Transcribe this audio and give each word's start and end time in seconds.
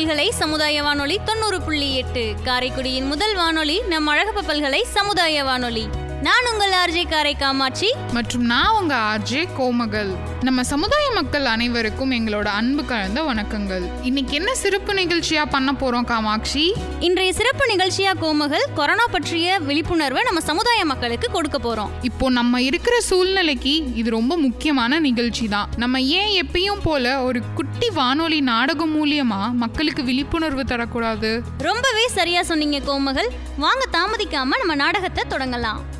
பல்கலை 0.00 0.30
சமுதாய 0.30 0.82
வானொலி 0.82 1.18
தொண்ணூறு 1.24 1.62
புள்ளி 1.62 1.96
எட்டு. 1.96 2.34
காரைக்குடியின் 2.44 3.06
முதல் 3.06 3.34
வானொலி 3.34 3.82
நம் 3.88 4.06
அழகப்ப 4.06 4.42
பல்கலை 4.42 4.84
சமுதாய 4.84 5.44
வானொலி. 5.44 5.88
நான் 6.22 6.46
உங்கள் 6.52 6.72
ஆர்ஜே 6.72 7.08
காரை 7.08 7.34
காமாட்சி. 7.34 7.94
மற்றும் 8.12 8.42
நான் 8.42 8.76
உங்க 8.80 8.94
ஆர்ஜே 8.94 9.48
கோமகள். 9.56 10.16
நம்ம 10.40 10.62
சமுதாய 10.62 11.10
மக்கள் 11.10 11.44
அனைவருக்கும் 11.44 12.10
எங்களோட 12.10 12.44
அன்பு 12.44 12.84
கலந்த 12.84 13.22
வணக்கங்கள். 13.22 13.90
இன்னைக்கு 14.02 14.34
என்ன 14.34 14.54
சிறப்பு 14.54 14.92
நிகழ்ச்சியா 14.92 15.46
பண்ண 15.50 15.72
போறோம் 15.72 16.04
காமாட்சி? 16.04 16.74
இன்றைய 17.00 17.32
சிறப்பு 17.32 17.66
நிகழ்ச்சியா 17.66 18.12
கோமகள் 18.20 18.66
கொரோனா 18.74 19.06
பற்றிய 19.06 19.58
விழிப்புணர்வை 19.58 20.22
நம்ம 20.22 20.40
சமுதாய 20.40 20.84
மக்களுக்கு 20.84 21.30
கொடுக்க 21.30 21.58
போறோம். 21.58 21.88
இப்போ 22.02 22.30
நம்ம 22.30 22.62
இருக்கிற 22.62 23.00
சூழ்நிலைக்கு 23.00 23.94
இது 23.94 24.10
ரொம்ப 24.10 24.36
முக்கியமான 24.36 24.98
நிகழ்ச்சி 24.98 25.48
தான். 25.48 25.68
நம்ம 25.76 26.00
ஏன் 26.00 26.46
எப்பயும் 26.46 26.82
போல 26.82 27.22
ஒரு 27.22 27.42
குட்டி 27.54 27.90
வானொலி 27.90 28.40
நாடகம் 28.40 28.94
மூலியமா 28.96 29.52
மக்களுக்கு 29.52 30.04
விழிப்புணர்வு 30.04 30.62
தரக்கூடாது? 30.62 31.40
ரொம்பவே 31.58 32.08
சரியா 32.08 32.42
சொன்னீங்க 32.42 32.78
கோமகள். 32.78 33.30
வாங்க 33.58 33.86
தாமதிக்காம 33.92 34.58
நம்ம 34.58 34.74
நாடகத்தை 34.74 35.24
தொடங்கலாம். 35.28 35.98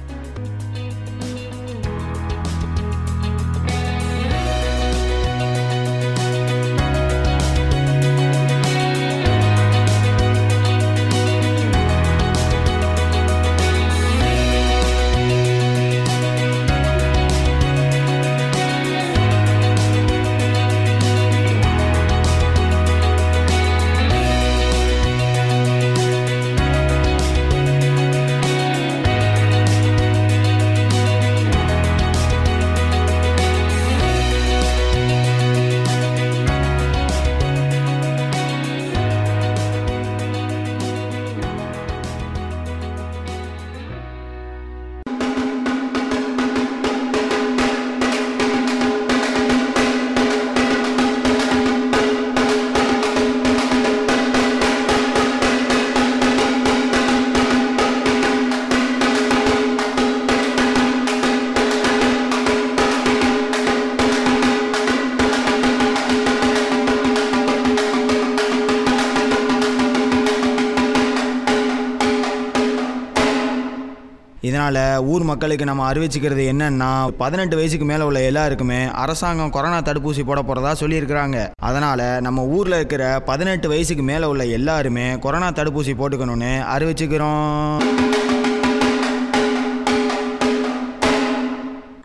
இதனால் 74.61 75.05
ஊர் 75.13 75.23
மக்களுக்கு 75.29 75.65
நம்ம 75.69 75.83
அறிவிச்சுக்கிறது 75.93 76.43
என்னன்னா 76.53 76.89
பதினெட்டு 77.21 77.55
வயசுக்கு 77.59 77.87
மேலே 77.91 78.05
உள்ள 78.09 78.19
எல்லாருக்குமே 78.31 78.81
அரசாங்கம் 79.03 79.53
கொரோனா 79.55 79.79
தடுப்பூசி 79.87 80.23
போட 80.25 80.41
போகிறதா 80.43 80.73
சொல்லியிருக்கிறாங்க. 80.81 81.39
அதனால் 81.69 82.05
நம்ம 82.27 82.45
ஊரில் 82.57 82.79
இருக்கிற 82.81 83.05
பதினெட்டு 83.31 83.69
வயசுக்கு 83.73 84.05
மேலே 84.11 84.29
உள்ள 84.33 84.45
எல்லாருமே 84.59 85.07
கொரோனா 85.27 85.51
தடுப்பூசி 85.61 85.95
போட்டுக்கணும்னு 86.01 86.53
அறிவிச்சுக்கிறோம். 86.75 87.79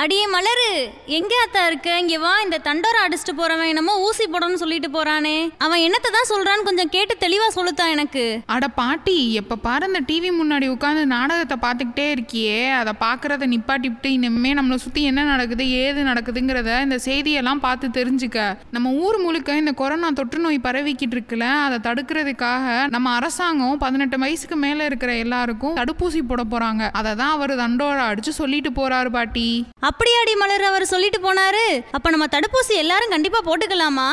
அடியே 0.06 0.26
மலரு 0.34 0.72
எங்க 1.18 1.34
அத்தா 1.44 1.62
இருக்க? 1.68 1.90
இங்க 2.02 2.16
வா 2.24 2.32
இந்த 2.44 2.58
தண்டோரை 2.66 3.00
அடிச்சுட்டு 3.04 3.34
போறவன் 3.38 3.70
என்னமோ 3.72 3.94
ஊசி 4.08 4.26
போடணும்னு 4.34 4.60
சொல்லிட்டு 4.64 4.90
போறானே. 4.96 5.38
அவன் 5.66 5.84
என்னத்தை 5.86 6.10
தான் 6.16 6.28
சொல்றான்னு 6.32 6.68
கொஞ்சம் 6.68 6.92
கேட்டு 6.96 7.14
தெளிவா 7.24 7.48
சொல்லுத்தா 7.56 7.86
எனக்கு. 7.94 8.24
அட 8.56 8.68
பாட்டி 8.80 9.16
எப்ப 9.42 9.58
பாரு 9.64 9.86
அந்த 9.90 10.02
டிவி 10.10 10.32
முன்னாடி 10.42 10.68
உட்காந்து 10.74 11.06
நாடகத்தை 11.14 11.58
பார்த்துக்கிட்டே 11.64 12.06
இருக்கியே. 12.16 12.60
அதை 12.82 12.94
பார்க்கறத 13.06 13.48
நிப்பாட்டிவிட்டு 13.54 14.12
இனிமே 14.18 14.52
நம்மளை 14.60 14.78
சுத்தி 14.86 15.04
என்ன 15.12 15.24
நடக்குது 15.32 15.68
ஏது 15.84 16.04
நடக்குதுங்கிறத 16.10 16.76
இந்த 16.88 17.00
செய்தியெல்லாம் 17.08 17.64
பார்த்து 17.66 17.90
தெரிஞ்சுக்க. 18.00 18.46
நம்ம 18.78 18.94
ஊர் 19.06 19.18
முழுக்க 19.26 19.58
இந்த 19.64 19.74
கொரோனா 19.82 20.12
தொற்று 20.22 20.44
நோய் 20.46 20.62
பரவிக்கிட்டு 20.68 21.18
இருக்குல்ல 21.20 21.50
அதை 21.66 21.80
தடுக்கிறதுக்காக 21.90 22.78
நம்ம 22.98 23.16
அரசாங்கம் 23.22 23.82
பதினெட்டு 23.86 24.20
வயசுக்கு 24.26 24.60
மேல 24.66 24.92
இருக்கிற 24.92 25.14
எல்லாருக்கும் 25.24 25.76
தடுப்பூசி 25.82 26.24
போட 26.34 26.46
போறாங்க. 26.54 26.84
அதை 27.02 27.14
தான் 27.24 27.36
அவர் 27.38 27.56
தண்டோர 27.64 28.00
அடிச்சு 28.12 28.34
சொல்லிட்டு 28.42 28.74
போறாரு 28.82 29.12
பாட்டி. 29.18 29.50
அப்படியாடி 29.96 30.32
மலர் 30.40 30.64
அவர் 30.70 30.84
சொல்லிட்டு 30.92 31.20
போனாரு. 31.26 31.66
அப்ப 31.98 32.08
நம்ம 32.14 32.26
தடுப்பூசி 32.34 32.74
எல்லாரும் 32.82 33.14
கண்டிப்பா 33.14 33.40
போட்டுக்கலாமா? 33.46 34.08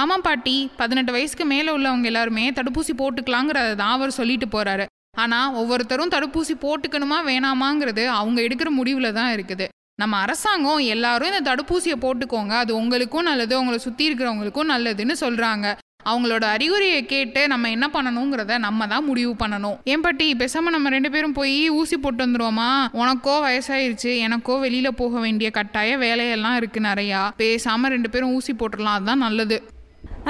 ஆமாம் 0.00 0.24
பாட்டி 0.26 0.54
பதினெட்டு 0.80 1.12
வயசுக்கு 1.14 1.44
மேலே 1.52 1.70
உள்ளவங்க 1.76 2.08
எல்லாருமே 2.10 2.44
தடுப்பூசி 2.58 2.92
போட்டுக்கலாங்கிறத 2.98 3.70
தான் 3.80 3.94
அவர் 3.94 4.12
சொல்லிட்டு 4.18 4.46
போறாரு. 4.56 4.84
ஆனால் 5.22 5.54
ஒவ்வொருத்தரும் 5.60 6.12
தடுப்பூசி 6.14 6.56
போட்டுக்கணுமா 6.64 7.20
வேணாமாங்கிறது 7.30 8.04
அவங்க 8.18 8.38
எடுக்கிற 8.46 8.70
முடிவில் 8.80 9.16
தான் 9.20 9.32
இருக்குது. 9.36 9.68
நம்ம 10.02 10.20
அரசாங்கம் 10.24 10.84
எல்லாரும் 10.94 11.32
இந்த 11.32 11.42
தடுப்பூசியை 11.50 11.96
போட்டுக்கோங்க. 12.04 12.54
அது 12.64 12.72
உங்களுக்கும் 12.82 13.28
நல்லது 13.30 13.54
உங்களை 13.62 13.80
சுற்றி 13.86 14.04
இருக்கிறவங்களுக்கும் 14.08 14.72
நல்லதுன்னு 14.74 15.16
சொல்கிறாங்க 15.24 15.66
அவங்களோட 16.10 16.44
அறிகுறியை 16.54 17.00
கேட்டு 17.12 17.42
நம்ம 17.52 17.70
என்ன 17.76 17.86
பண்ணணுங்கிறத 17.94 18.58
நம்ம 18.66 18.86
தான் 18.94 19.06
முடிவு 19.10 19.32
பண்ணணும். 19.42 19.78
ஏன் 19.92 20.04
பாட்டி 20.06 20.26
பேசாமல் 20.42 20.76
நம்ம 20.76 20.94
ரெண்டு 20.96 21.12
பேரும் 21.14 21.36
போய் 21.38 21.56
ஊசி 21.78 21.98
போட்டு 22.04 22.24
வந்துருவோமா? 22.26 22.70
உனக்கோ 23.00 23.36
வயசாயிருச்சு 23.46 24.12
எனக்கோ 24.26 24.56
வெளியில் 24.64 24.98
போக 25.02 25.20
வேண்டிய 25.26 25.50
கட்டாய 25.58 25.96
வேலையெல்லாம் 26.04 26.58
இருக்குது 26.60 26.88
நிறையா. 26.90 27.22
பேசாமல் 27.42 27.94
ரெண்டு 27.96 28.10
பேரும் 28.14 28.34
ஊசி 28.38 28.54
போட்டுடலாம் 28.60 28.98
அதுதான் 28.98 29.24
நல்லது. 29.28 29.58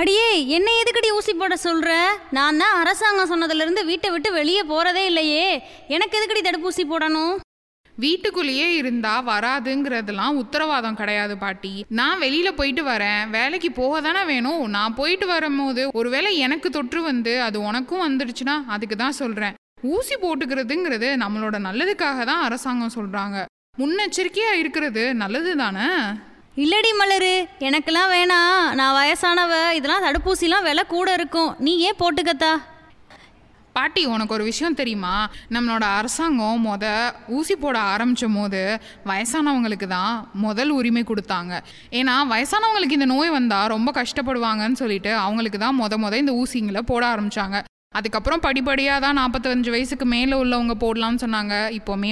அடியே 0.01 0.29
என்ன 0.57 0.69
எதுக்கடி 0.81 1.09
ஊசி 1.19 1.33
போட 1.41 1.55
சொல்ற? 1.65 1.91
நான் 2.37 2.61
தான் 2.63 2.79
அரசாங்கம் 2.81 3.31
சொன்னதுல 3.33 3.65
இருந்து 3.65 3.83
வீட்டை 3.91 4.09
விட்டு 4.15 4.31
வெளியே 4.39 4.63
போறதே 4.73 5.05
இல்லையே. 5.11 5.47
எனக்கு 5.97 6.19
எதுக்கடி 6.19 6.43
தடுப்பூசி 6.47 6.85
போடணும்? 6.93 7.35
வீட்டுக்குள்ளேயே 7.99 8.75
இருந்தா 8.75 9.13
வராதுங்கிறதுலாம் 9.29 10.39
உத்தரவாதம் 10.43 10.97
கிடையாது 10.97 11.39
பாட்டி. 11.39 11.85
நான் 11.89 12.21
வெளியில 12.21 12.49
போயிட்டு 12.51 12.85
வரேன். 12.85 13.31
வேலைக்கு 13.31 13.73
போக 13.73 14.01
தானே 14.01 14.25
வேணும். 14.25 14.69
நான் 14.77 14.95
போயிட்டு 14.95 15.27
வரும்போது 15.27 15.91
ஒருவேளை 15.93 16.39
எனக்கு 16.39 16.71
தொற்று 16.71 17.03
வந்து 17.03 17.35
அது 17.41 17.61
உனக்கும் 17.61 18.05
வந்துடுச்சுன்னா 18.07 18.57
அதுக்கு 18.67 18.97
தான் 18.97 19.19
சொல்றேன். 19.23 19.55
ஊசி 19.83 20.15
போட்டுக்கிறதுங்கிறது 20.15 21.09
நம்மளோட 21.25 21.57
நல்லதுக்காக 21.69 22.25
தான் 22.25 22.43
அரசாங்கம் 22.43 22.97
சொல்றாங்க. 22.99 23.45
முன்னெச்சரிக்கையா 23.79 24.53
இருக்கிறது 24.59 25.15
நல்லது 25.15 25.57
தானே? 25.57 25.89
இல்லடி 26.57 26.91
மலரு 27.01 27.35
எனக்கெல்லாம் 27.59 28.13
வேணாம். 28.13 28.73
நான் 28.73 28.97
வயசானவ 28.99 29.73
இதெல்லாம் 29.73 30.05
தடுப்பூசிலாம் 30.05 30.63
விலை 30.63 30.85
கூட 30.89 31.13
இருக்கும். 31.13 31.55
நீ 31.59 31.79
ஏன் 31.79 32.01
போட்டுக்கத்தா? 32.01 32.53
பாட்டி 33.77 34.03
உனக்கு 34.15 34.35
ஒரு 34.37 34.45
விஷயம் 34.51 34.79
தெரியுமா? 34.81 35.15
நம்மளோட 35.55 35.85
அரசாங்கம் 35.99 36.63
மொத 36.67 36.85
ஊசி 37.39 37.55
போட 37.65 37.77
ஆரம்பித்த 37.93 38.29
போது 38.37 38.63
வயசானவங்களுக்கு 39.11 39.89
தான் 39.97 40.15
முதல் 40.47 40.73
உரிமை 40.79 41.05
கொடுத்தாங்க. 41.11 41.53
ஏன்னா 42.01 42.17
வயசானவங்களுக்கு 42.35 42.99
இந்த 43.01 43.11
நோய் 43.15 43.37
வந்தால் 43.39 43.71
ரொம்ப 43.77 43.93
கஷ்டப்படுவாங்கன்னு 44.01 44.83
சொல்லிட்டு 44.83 45.13
அவங்களுக்கு 45.27 45.61
தான் 45.67 45.81
மொத 45.85 45.97
மொதல் 46.05 46.25
இந்த 46.27 46.37
ஊசிங்களை 46.43 46.85
போட 46.93 47.05
ஆரம்பித்தாங்க 47.15 47.59
அதுக்கப்புறம் 47.99 48.43
படிப்படியாக 48.45 49.01
தான் 49.03 49.17
நாற்பத்தஞ்சு 49.19 49.71
வயசுக்கு 49.75 50.07
மேலே 50.13 50.35
உள்ளவங்க 50.41 50.75
போடலாம்னு 50.83 51.21
சொன்னாங்க. 51.23 51.55
இப்போ 51.77 51.93
மே 52.01 52.11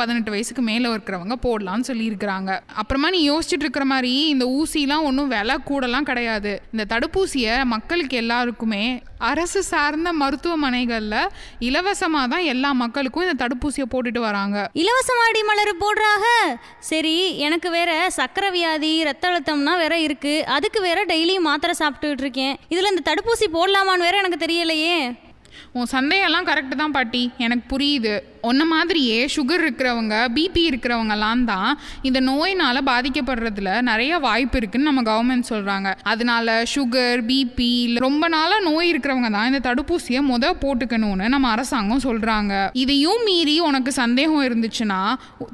பதினெட்டு 0.00 0.30
வயசுக்கு 0.34 0.62
மேலே 0.68 0.86
இருக்கிறவங்க 0.92 1.36
போடலாம்னு 1.46 1.86
சொல்லியிருக்கிறாங்க. 1.88 2.50
அப்புறமா 2.80 3.08
நீ 3.14 3.20
யோசிச்சுட்டு 3.30 3.64
இருக்கிற 3.66 3.84
மாதிரி 3.92 4.12
இந்த 4.34 4.44
ஊசிலாம் 4.58 5.06
ஒன்றும் 5.08 5.32
விலை 5.34 5.56
கூடலாம் 5.70 6.08
கிடையாது. 6.10 6.52
இந்த 6.74 6.86
தடுப்பூசியை 6.92 7.56
மக்களுக்கு 7.74 8.16
எல்லாருக்குமே 8.22 8.84
அரசு 9.18 9.62
சார்ந்த 9.62 10.12
மருத்துவமனைகளில் 10.12 11.30
இலவசமாக 11.58 12.26
தான் 12.26 12.40
எல்லா 12.40 12.72
மக்களுக்கும் 12.72 13.28
இந்த 13.28 13.46
தடுப்பூசியை 13.46 13.84
போட்டுட்டு 13.94 14.18
வராங்க. 14.18 14.70
இலவசமாடி 14.74 15.40
மலர் 15.44 15.72
போடுறாக. 15.80 16.24
சரி 16.78 17.38
எனக்கு 17.38 17.70
வேற 17.70 18.10
சக்கரை 18.16 18.50
வியாதி 18.50 19.02
ரத்த 19.02 19.30
அழுத்தம்னா 19.30 19.76
வேற 19.76 19.98
இருக்கு. 19.98 20.44
அதுக்கு 20.46 20.80
வேற 20.80 21.04
டெய்லியும் 21.04 21.48
மாத்திரை 21.50 21.74
சாப்பிட்டுட்டு 21.78 22.20
இருக்கேன். 22.20 22.58
இதுல 22.70 22.92
இந்த 22.92 23.14
தடுப்பூசி 23.14 23.48
போடலாமான்னு 23.52 24.06
வேற 24.08 24.16
எனக்கு 24.22 24.46
தெரியலையே. 24.46 25.16
உன் 25.72 25.92
சந்தேகம்லாம் 25.92 26.48
கரெக்டு 26.48 26.74
தான் 26.76 26.92
பாட்டி. 26.92 27.30
எனக்கு 27.38 27.78
புரியுது. 27.78 28.20
உன்ன 28.50 28.64
மாதிரியே 28.72 29.18
சுகர் 29.36 29.64
இருக்கிறவங்க 29.64 30.14
பிபி 30.36 30.62
இருக்கிறவங்கலாம் 30.70 31.44
தான் 31.52 31.70
இந்த 32.08 32.20
நோயினால் 32.20 32.82
பாதிக்கப்படுறதுல 32.90 33.70
நிறைய 33.90 34.18
வாய்ப்பு 34.26 34.58
இருக்குன்னு 34.60 34.90
நம்ம 34.90 35.04
கவர்மெண்ட் 35.10 35.50
சொல்கிறாங்க 35.52 35.88
அதனால 36.12 36.56
சுகர் 36.74 37.22
பிபி 37.30 37.70
ரொம்ப 38.06 38.24
நாளாக 38.36 38.66
நோய் 38.68 38.90
இருக்கிறவங்க 38.92 39.30
தான் 39.36 39.48
இந்த 39.52 39.62
தடுப்பூசியை 39.68 40.22
முத 40.32 40.52
போட்டுக்கணும்னு 40.64 41.28
நம்ம 41.34 41.50
அரசாங்கம் 41.56 42.04
சொல்கிறாங்க 42.08 42.52
இதையும் 42.82 43.24
மீறி 43.28 43.56
உனக்கு 43.68 43.92
சந்தேகம் 44.02 44.44
இருந்துச்சுன்னா 44.48 45.00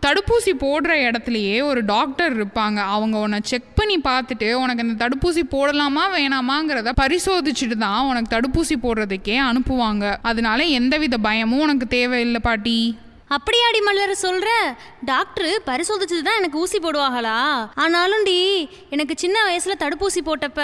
தடுப்பூசி 0.07 0.53
போடுற 0.65 0.93
இடத்துலையே 1.07 1.57
ஒரு 1.71 1.81
டாக்டர் 1.85 2.33
இருப்பாங்க. 2.39 2.79
அவங்க 2.95 3.17
உன்னை 3.19 3.39
செக் 3.51 3.69
பண்ணி 3.75 3.97
பார்த்துட்டு 4.09 4.49
உனக்கு 4.63 4.85
இந்த 4.87 4.97
தடுப்பூசி 5.05 5.43
போடலாமா 5.55 6.05
வேணாமாங்கிறத 6.17 6.93
பரிசோதிச்சுட்டு 7.03 7.77
தான் 7.85 8.07
உனக்கு 8.11 8.33
தடுப்பூசி 8.35 8.77
போடுறதுக்கே 8.85 9.37
அனுப்புவாங்க. 9.49 10.05
அதனால 10.31 10.63
எந்தவித 10.79 11.19
பயமும் 11.29 11.65
உனக்கு 11.67 11.89
தேவையில்லை 11.99 12.41
பாட்டி. 12.49 12.77
அப்படியாடி 13.33 13.81
மலர் 13.81 14.19
சொல்ற? 14.23 14.49
டாக்டர் 15.05 15.47
பரிசோதிச்சது 15.67 16.23
தான் 16.23 16.37
எனக்கு 16.37 16.59
ஊசி 16.59 16.79
போடுவாங்களா? 16.79 17.69
ஆனாலும் 17.75 18.23
டி 18.23 18.69
எனக்கு 18.91 19.15
சின்ன 19.17 19.39
வயசுல 19.49 19.73
தடுப்பூசி 19.79 20.21
போட்டப்ப 20.25 20.61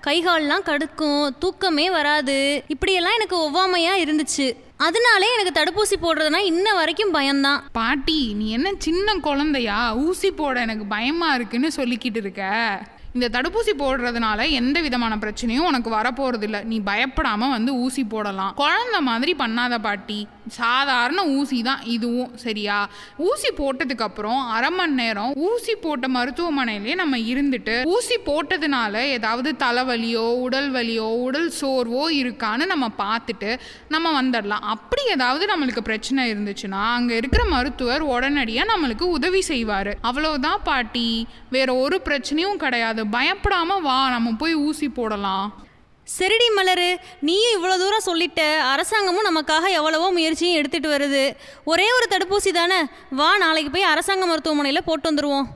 கை 0.00 0.24
கால்லாம் 0.26 0.66
கடுக்கும் 0.66 1.28
தூக்கமே 1.38 1.90
வராது. 1.90 2.64
இப்படியெல்லாம் 2.68 3.14
எனக்கு 3.14 3.36
ஒவ்வாமையா 3.46 3.94
இருந்துச்சு. 4.04 4.56
அதனாலே 4.76 5.26
எனக்கு 5.38 5.60
தடுப்பூசி 5.60 5.96
போடுறதுனா 6.02 6.36
இன்ன 6.36 6.74
வரைக்கும் 6.74 7.10
பயம்தான். 7.10 7.62
பாட்டி 7.72 8.34
நீ 8.34 8.50
என்ன 8.50 8.72
சின்ன 8.78 9.14
குழந்தையா? 9.14 9.94
ஊசி 9.94 10.30
போட 10.30 10.60
எனக்கு 10.60 10.84
பயமா 10.84 11.34
இருக்குன்னு 11.34 11.70
சொல்லிக்கிட்டு 11.76 12.16
இருக்க. 12.16 12.80
இந்த 13.14 13.40
தடுப்பூசி 13.40 13.72
போடுறதுனால 13.78 14.50
எந்த 14.50 14.80
விதமான 14.80 15.16
பிரச்சனையும் 15.16 15.66
உனக்கு 15.70 15.90
வரப்போறது 15.90 16.62
நீ 16.62 16.80
பயப்படாம 16.80 17.50
வந்து 17.50 17.74
ஊசி 17.74 18.04
போடலாம். 18.04 18.54
குழந்தை 18.54 19.00
மாதிரி 19.00 19.34
பண்ணாத 19.38 19.78
பாட்டி. 19.78 20.26
சாதாரண 20.48 21.26
ஊசி 21.26 21.62
தான் 21.62 21.80
இதுவும் 21.84 22.36
சரியா? 22.36 22.88
ஊசி 23.16 23.48
போட்டதுக்கு 23.58 24.02
அப்புறம் 24.02 24.48
அரை 24.48 24.70
மணி 24.70 24.92
நேரம் 24.92 25.32
ஊசி 25.34 25.74
போட்ட 25.74 26.08
மருத்துவமனையிலே 26.08 26.94
நம்ம 26.94 27.18
இருந்துட்டு 27.18 27.84
ஊசி 27.84 28.18
போட்டதுனால 28.26 28.94
ஏதாவது 28.94 29.54
தலைவலியோ 29.58 30.18
உடல் 30.18 30.72
வலியோ 30.72 31.00
உடல் 31.00 31.52
சோர்வோ 31.60 32.04
இருக்கான்னு 32.10 32.66
நம்ம 32.66 32.88
பார்த்துட்டு 32.98 33.58
நம்ம 33.88 34.22
வந்துடலாம். 34.22 34.66
அப்படி 34.74 35.02
ஏதாவது 35.06 35.56
நம்மளுக்கு 35.56 35.80
பிரச்சனை 35.80 36.32
இருந்துச்சுன்னா 36.32 36.82
அங்கே 36.82 37.16
இருக்கிற 37.16 37.44
மருத்துவர் 37.44 38.00
உடனடியாக 38.00 38.72
நம்மளுக்கு 38.72 39.02
உதவி 39.02 39.40
செய்வார். 39.40 39.96
அவ்வளோதான் 40.02 40.64
பாட்டி. 40.64 41.26
வேற 41.50 41.74
ஒரு 41.74 42.00
பிரச்சனையும் 42.04 42.56
கிடையாது. 42.56 43.04
பயப்படாம 43.04 43.80
வா 43.82 44.08
நம்ம 44.08 44.32
போய் 44.38 44.54
ஊசி 44.54 44.88
போடலாம். 44.88 45.70
சரிடி 46.06 46.46
மலரு 46.56 46.98
நீயும் 47.20 47.54
இவ்வளோ 47.56 47.76
தூரம் 47.78 48.06
சொல்லிட்ட 48.06 48.40
அரசாங்கமும் 48.58 49.26
நமக்காக 49.26 49.70
எவ்வளவோ 49.70 50.10
முயற்சியும் 50.10 50.56
எடுத்துகிட்டு 50.62 50.90
வருது. 50.94 51.36
ஒரே 51.64 51.86
ஒரு 51.92 52.06
தடுப்பூசி 52.10 52.52
தானே? 52.52 52.80
வா 53.10 53.36
நாளைக்கு 53.36 53.70
போய் 53.70 53.82
அரசாங்க 53.82 54.26
மருத்துவமனையில் 54.26 54.84
போட்டு 54.84 55.10
வந்துடுவோம் 55.10 55.46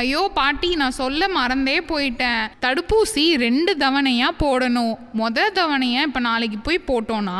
ஐயோ 0.00 0.20
பாட்டி 0.36 0.68
நான் 0.80 0.94
சொல்ல 0.98 1.22
மறந்தே 1.36 1.74
போயிட்டேன். 1.88 2.44
தடுப்பூசி 2.64 3.24
ரெண்டு 3.42 3.72
தவணையா 3.82 4.28
போடணும். 4.42 4.94
மொத 5.20 5.44
தவணையை 5.58 6.00
இப்போ 6.08 6.20
நாளைக்கு 6.26 6.58
போய் 6.66 6.78
போட்டோம்னா 6.90 7.38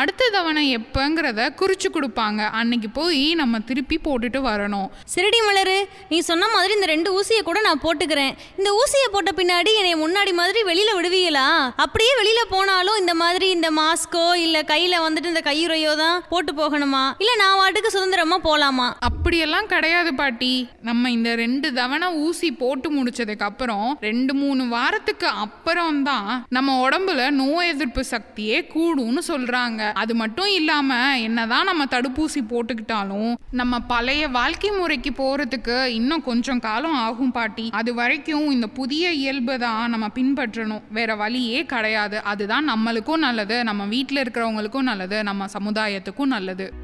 அடுத்த 0.00 0.28
தவணை 0.36 0.64
எப்போங்கிறத 0.78 1.46
குறிச்சு 1.60 1.88
கொடுப்பாங்க. 1.96 2.40
அன்னைக்கு 2.60 2.88
போய் 2.98 3.22
நம்ம 3.40 3.60
திருப்பி 3.68 3.98
போட்டுட்டு 4.06 4.40
வரணும். 4.48 4.88
சரிடி 5.14 5.40
மலரு 5.48 5.78
நீ 6.08 6.18
சொன்ன 6.30 6.48
மாதிரி 6.54 6.74
இந்த 6.78 6.88
ரெண்டு 6.92 7.12
ஊசியை 7.18 7.42
கூட 7.50 7.60
நான் 7.68 7.82
போட்டுக்கிறேன். 7.84 8.34
இந்த 8.58 8.72
ஊசியை 8.80 9.08
போட்ட 9.14 9.32
பின்னாடி 9.40 9.72
என்னை 9.82 9.94
முன்னாடி 10.04 10.34
மாதிரி 10.40 10.62
வெளியில 10.70 10.90
விடுவீங்களா? 10.98 11.46
அப்படியே 11.86 12.12
வெளியில 12.22 12.42
போனாலும் 12.54 13.00
இந்த 13.04 13.14
மாதிரி 13.22 13.48
இந்த 13.50 13.70
மாஸ்கோ 13.80 14.26
இல்ல 14.46 14.64
கையில 14.72 15.04
வந்துட்டு 15.06 15.32
இந்த 15.34 15.44
கையுறையோ 15.50 15.94
தான் 16.02 16.18
போட்டு 16.34 16.54
போகணுமா? 16.62 17.04
இல்ல 17.18 17.32
நான் 17.44 17.58
வாட்டுக்கு 17.62 17.94
சுதந்திரமா 17.96 18.40
போலாமா? 18.50 18.90
அப்படியெல்லாம் 19.10 19.72
கிடையாது 19.76 20.14
பாட்டி. 20.14 20.52
நம்ம 20.90 21.10
இந்த 21.18 21.30
ரெண்டு 21.44 21.68
தவணை 21.72 21.90
ஊசி 22.00 22.52
போட்டு 22.52 22.88
முடிச்சதுக்கு 22.92 23.38
அப்புறம் 23.38 23.96
ரெண்டு 24.00 24.34
மூணு 24.34 24.68
வாரத்துக்கு 24.68 25.26
அப்புறம் 25.26 26.02
தான் 26.02 26.44
நம்ம 26.48 26.88
உடம்புல 26.88 27.30
நோய் 27.30 27.68
எதிர்ப்பு 27.68 28.04
சக்தியே 28.10 28.58
கூடும்னு 28.74 29.18
சொல்றாங்க. 29.28 29.92
அது 29.92 30.14
மட்டும் 30.14 30.46
இல்லாம 30.46 31.18
என்னதான் 31.18 31.64
நம்ம 31.64 31.84
தடுப்பூசி 31.84 32.40
போட்டுக்கிட்டாலும் 32.48 33.34
நம்ம 33.50 33.78
பழைய 33.78 34.28
வாழ்க்கை 34.28 34.70
முறைக்கு 34.70 35.10
போறதுக்கு 35.10 35.84
இன்னும் 35.84 36.22
கொஞ்சம் 36.22 36.58
காலம் 36.58 36.94
ஆகும் 36.94 37.32
பாட்டி. 37.32 37.70
அது 37.72 37.94
வரைக்கும் 37.94 38.50
இந்த 38.50 38.66
புதிய 38.66 39.12
இயல்பு 39.12 39.58
தான் 39.58 39.90
நம்ம 39.90 40.06
பின்பற்றணும். 40.14 40.82
வேற 40.90 41.14
வழியே 41.14 41.66
கிடையாது. 41.66 42.22
அதுதான் 42.22 42.70
நம்மளுக்கும் 42.70 43.16
நல்லது 43.16 43.64
நம்ம 43.64 43.84
வீட்டில் 43.84 44.22
இருக்கிறவங்களுக்கும் 44.22 44.80
நல்லது 44.80 45.22
நம்ம 45.22 45.46
சமுதாயத்துக்கும் 45.58 46.34
நல்லது. 46.36 46.81